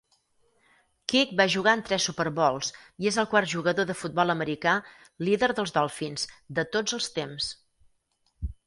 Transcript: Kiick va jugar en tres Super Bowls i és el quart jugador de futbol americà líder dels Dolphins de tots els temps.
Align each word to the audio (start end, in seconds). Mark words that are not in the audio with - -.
Kiick 1.11 1.33
va 1.41 1.45
jugar 1.55 1.73
en 1.79 1.83
tres 1.89 2.07
Super 2.09 2.25
Bowls 2.39 2.71
i 3.05 3.11
és 3.11 3.19
el 3.25 3.29
quart 3.35 3.53
jugador 3.53 3.87
de 3.91 3.99
futbol 4.01 4.35
americà 4.37 4.75
líder 5.29 5.53
dels 5.61 5.79
Dolphins 5.79 6.29
de 6.61 6.69
tots 6.79 7.01
els 7.01 7.13
temps. 7.21 7.57